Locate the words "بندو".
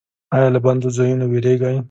0.65-0.89